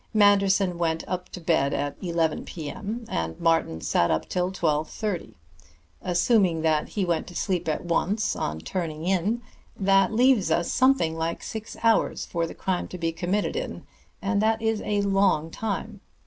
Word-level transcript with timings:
Manderson 0.15 0.79
went 0.79 1.03
up 1.07 1.29
to 1.29 1.39
bed 1.39 1.75
at 1.75 1.95
eleven 2.03 2.43
P. 2.43 2.71
M. 2.71 3.05
and 3.07 3.39
Martin 3.39 3.81
sat 3.81 4.09
up 4.09 4.27
till 4.27 4.51
twelve 4.51 4.89
thirty. 4.89 5.35
Assuming 6.01 6.63
that 6.63 6.89
he 6.89 7.05
went 7.05 7.27
to 7.27 7.35
sleep 7.35 7.69
at 7.69 7.85
once 7.85 8.35
on 8.35 8.61
turning 8.61 9.05
in, 9.05 9.43
that 9.79 10.11
leaves 10.11 10.49
us 10.49 10.71
something 10.71 11.15
like 11.15 11.43
six 11.43 11.77
hours 11.83 12.25
for 12.25 12.47
the 12.47 12.55
crime 12.55 12.87
to 12.87 12.97
be 12.97 13.11
committed 13.11 13.55
in; 13.55 13.85
and 14.23 14.41
that 14.41 14.59
is 14.59 14.81
a 14.81 15.01
long 15.03 15.51
time. 15.51 16.01